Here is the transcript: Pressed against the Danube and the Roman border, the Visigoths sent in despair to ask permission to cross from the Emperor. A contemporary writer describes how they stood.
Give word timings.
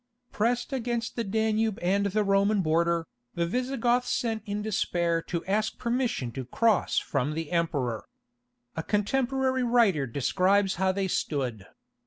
Pressed 0.31 0.73
against 0.73 1.15
the 1.15 1.23
Danube 1.23 1.77
and 1.79 2.07
the 2.07 2.23
Roman 2.23 2.63
border, 2.63 3.05
the 3.35 3.45
Visigoths 3.45 4.09
sent 4.09 4.41
in 4.47 4.63
despair 4.63 5.21
to 5.21 5.45
ask 5.45 5.77
permission 5.77 6.31
to 6.31 6.43
cross 6.43 6.97
from 6.97 7.35
the 7.35 7.51
Emperor. 7.51 8.05
A 8.75 8.81
contemporary 8.81 9.61
writer 9.61 10.07
describes 10.07 10.77
how 10.81 10.91
they 10.91 11.07
stood. 11.07 11.67